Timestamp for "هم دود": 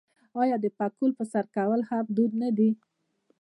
1.89-2.31